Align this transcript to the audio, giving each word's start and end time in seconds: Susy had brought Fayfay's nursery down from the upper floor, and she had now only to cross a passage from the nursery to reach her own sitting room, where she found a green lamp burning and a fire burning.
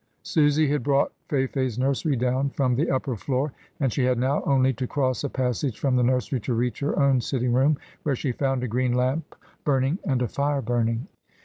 Susy 0.23 0.65
had 0.67 0.81
brought 0.81 1.11
Fayfay's 1.29 1.77
nursery 1.77 2.15
down 2.15 2.49
from 2.49 2.73
the 2.73 2.89
upper 2.89 3.15
floor, 3.15 3.53
and 3.79 3.93
she 3.93 4.03
had 4.03 4.17
now 4.17 4.41
only 4.47 4.73
to 4.73 4.87
cross 4.87 5.23
a 5.23 5.29
passage 5.29 5.77
from 5.79 5.95
the 5.95 6.01
nursery 6.01 6.39
to 6.39 6.55
reach 6.55 6.79
her 6.79 6.97
own 6.97 7.21
sitting 7.21 7.53
room, 7.53 7.77
where 8.01 8.15
she 8.15 8.31
found 8.31 8.63
a 8.63 8.67
green 8.67 8.95
lamp 8.95 9.35
burning 9.63 9.99
and 10.03 10.23
a 10.23 10.27
fire 10.27 10.59
burning. 10.63 11.07